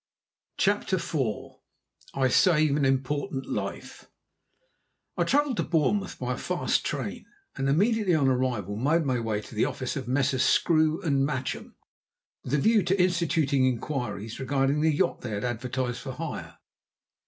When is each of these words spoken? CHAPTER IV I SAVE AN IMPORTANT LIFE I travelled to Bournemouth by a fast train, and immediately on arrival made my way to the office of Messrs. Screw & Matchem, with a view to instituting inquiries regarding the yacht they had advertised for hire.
CHAPTER 0.57 0.95
IV 0.95 1.57
I 2.15 2.27
SAVE 2.27 2.75
AN 2.75 2.85
IMPORTANT 2.85 3.45
LIFE 3.45 4.09
I 5.15 5.23
travelled 5.23 5.57
to 5.57 5.63
Bournemouth 5.63 6.17
by 6.17 6.33
a 6.33 6.37
fast 6.39 6.83
train, 6.83 7.27
and 7.55 7.69
immediately 7.69 8.15
on 8.15 8.27
arrival 8.27 8.77
made 8.77 9.05
my 9.05 9.19
way 9.19 9.41
to 9.41 9.53
the 9.53 9.65
office 9.65 9.95
of 9.95 10.07
Messrs. 10.07 10.41
Screw 10.41 11.01
& 11.01 11.03
Matchem, 11.03 11.75
with 12.43 12.55
a 12.55 12.57
view 12.57 12.81
to 12.81 12.99
instituting 12.99 13.67
inquiries 13.67 14.39
regarding 14.39 14.81
the 14.81 14.89
yacht 14.91 15.21
they 15.21 15.29
had 15.29 15.43
advertised 15.43 15.99
for 15.99 16.13
hire. 16.13 16.57